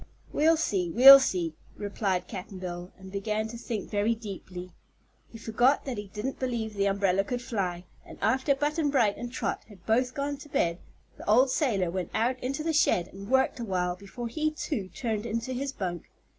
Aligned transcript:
"We'll 0.33 0.57
see; 0.57 0.89
we'll 0.89 1.19
see," 1.19 1.53
replied 1.77 2.27
Cap'n 2.27 2.57
Bill, 2.57 2.91
and 2.97 3.11
began 3.11 3.47
to 3.49 3.55
think 3.55 3.87
very 3.87 4.15
deeply. 4.15 4.71
He 5.31 5.37
forgot 5.37 5.85
that 5.85 5.99
he 5.99 6.07
didn't 6.07 6.39
believe 6.39 6.73
the 6.73 6.87
umbrella 6.87 7.23
could 7.23 7.39
fly, 7.39 7.83
and 8.03 8.17
after 8.19 8.55
Button 8.55 8.89
Bright 8.89 9.15
and 9.17 9.31
Trot 9.31 9.63
had 9.69 9.85
both 9.85 10.15
gone 10.15 10.37
to 10.37 10.49
bed 10.49 10.79
the 11.17 11.29
old 11.29 11.51
sailor 11.51 11.91
went 11.91 12.09
out 12.15 12.39
into 12.39 12.63
the 12.63 12.73
shed 12.73 13.09
and 13.09 13.29
worked 13.29 13.59
awhile 13.59 13.95
before 13.95 14.27
he, 14.27 14.49
too, 14.49 14.87
turned 14.87 15.27
into 15.27 15.53
his 15.53 15.71
"bunk." 15.71 16.09